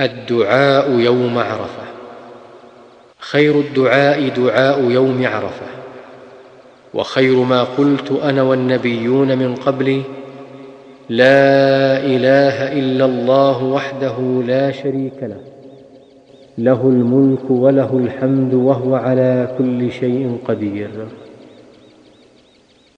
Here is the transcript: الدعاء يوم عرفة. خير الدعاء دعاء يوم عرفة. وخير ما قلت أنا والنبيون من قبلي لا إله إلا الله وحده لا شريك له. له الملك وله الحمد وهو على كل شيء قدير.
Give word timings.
الدعاء 0.00 0.90
يوم 0.90 1.38
عرفة. 1.38 1.82
خير 3.18 3.60
الدعاء 3.60 4.28
دعاء 4.28 4.90
يوم 4.90 5.26
عرفة. 5.26 5.66
وخير 6.94 7.36
ما 7.36 7.62
قلت 7.62 8.12
أنا 8.22 8.42
والنبيون 8.42 9.38
من 9.38 9.54
قبلي 9.54 10.02
لا 11.08 11.98
إله 11.98 12.72
إلا 12.72 13.04
الله 13.04 13.64
وحده 13.64 14.42
لا 14.46 14.70
شريك 14.70 15.22
له. 15.22 15.40
له 16.58 16.82
الملك 16.88 17.50
وله 17.50 17.96
الحمد 18.04 18.54
وهو 18.54 18.94
على 18.94 19.54
كل 19.58 19.92
شيء 19.92 20.38
قدير. 20.48 20.90